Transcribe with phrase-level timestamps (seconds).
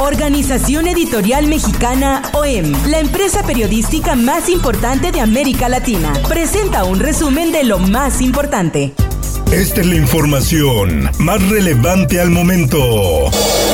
[0.00, 7.52] Organización Editorial Mexicana OEM, la empresa periodística más importante de América Latina, presenta un resumen
[7.52, 8.94] de lo más importante.
[9.52, 13.28] Esta es la información más relevante al momento.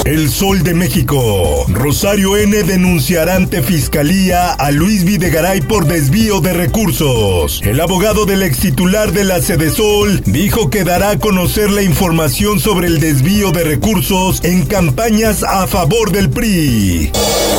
[0.07, 1.67] El Sol de México.
[1.69, 7.61] Rosario N denunciará ante Fiscalía a Luis Videgaray por desvío de recursos.
[7.63, 11.83] El abogado del ex titular de la Sede Sol dijo que dará a conocer la
[11.83, 17.13] información sobre el desvío de recursos en campañas a favor del PRI.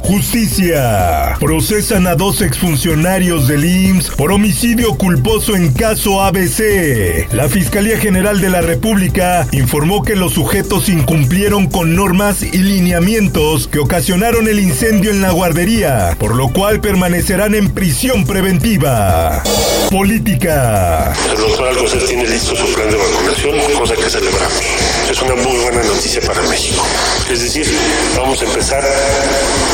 [0.04, 1.36] Justicia.
[1.40, 7.28] Procesan a dos exfuncionarios del IMSS por homicidio culposo en caso ABC.
[7.34, 13.68] La Fiscalía General de la República informó que los sujetos incumplieron con normas y lineamientos
[13.68, 19.44] que ocasionaron el incendio en la guardería, por lo cual permanecerán en prisión preventiva.
[19.92, 21.14] Política.
[21.30, 24.64] El doctor Alcocer tiene listo su plan de vacunación, cosa que celebramos.
[25.12, 26.86] Es una muy buena noticia para México.
[27.30, 27.68] Es decir,
[28.16, 28.84] vamos a empezar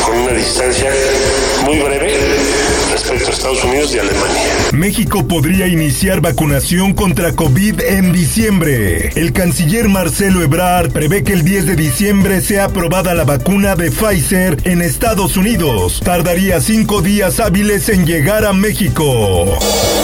[0.07, 0.89] con una distancia
[1.65, 2.17] muy breve
[2.93, 4.41] respecto a Estados Unidos y Alemania.
[4.71, 9.09] México podría iniciar vacunación contra COVID en diciembre.
[9.15, 13.89] El canciller Marcelo Ebrard prevé que el 10 de diciembre sea aprobada la vacuna de
[13.89, 16.01] Pfizer en Estados Unidos.
[16.03, 19.57] Tardaría cinco días hábiles en llegar a México.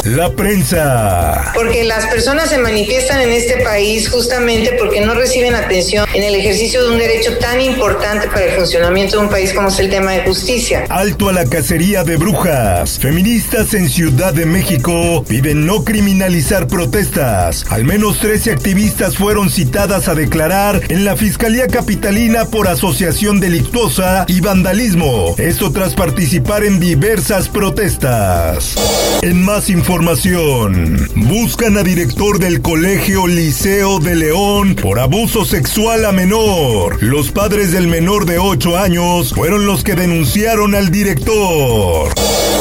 [0.05, 1.51] La prensa.
[1.53, 6.33] Porque las personas se manifiestan en este país justamente porque no reciben atención en el
[6.33, 9.91] ejercicio de un derecho tan importante para el funcionamiento de un país como es el
[9.91, 10.85] tema de justicia.
[10.89, 12.78] Alto a la cacería de brujas.
[12.87, 17.65] Feministas en Ciudad de México piden no criminalizar protestas.
[17.69, 24.23] Al menos 13 activistas fueron citadas a declarar en la Fiscalía Capitalina por asociación delictuosa
[24.29, 25.35] y vandalismo.
[25.37, 28.75] Esto tras participar en diversas protestas.
[29.21, 36.13] En más información, buscan a director del Colegio Liceo de León por abuso sexual a
[36.13, 37.03] menor.
[37.03, 42.13] Los padres del menor de 8 años fueron los que denunciaron al director.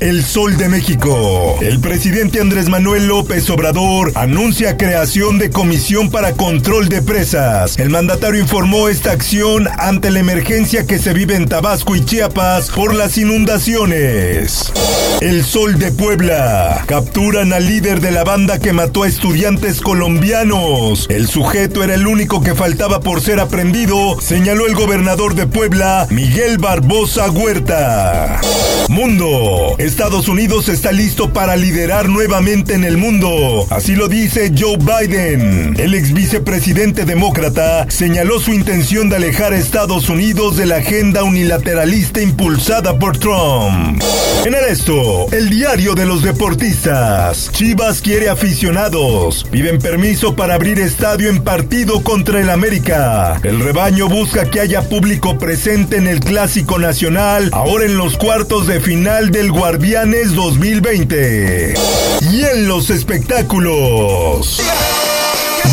[0.08, 1.58] El Sol de México.
[1.60, 7.78] El presidente Andrés Manuel López Obrador anuncia creación de comisión para control de presas.
[7.78, 12.70] El mandatario informó esta acción ante la emergencia que se vive en Tabasco y Chiapas
[12.70, 14.72] por las inundaciones.
[15.20, 16.84] El Sol de Puebla.
[16.86, 21.06] Capturan al líder de la banda que mató a estudiantes colombianos.
[21.10, 26.06] El sujeto era el único que faltaba por ser aprendido, señaló el gobernador de Puebla,
[26.08, 28.40] Miguel Barbosa Huerta.
[28.88, 29.76] Mundo.
[29.98, 33.66] Estados Unidos está listo para liderar nuevamente en el mundo.
[33.68, 35.74] Así lo dice Joe Biden.
[35.76, 41.24] El ex vicepresidente demócrata señaló su intención de alejar a Estados Unidos de la agenda
[41.24, 44.00] unilateralista impulsada por Trump.
[44.44, 47.50] En esto, el diario de los deportistas.
[47.50, 49.44] Chivas quiere aficionados.
[49.50, 53.40] Piden permiso para abrir estadio en partido contra el América.
[53.42, 58.68] El rebaño busca que haya público presente en el Clásico Nacional, ahora en los cuartos
[58.68, 59.50] de final del
[59.88, 61.74] Guardianes 2020.
[62.20, 64.60] Y en los espectáculos.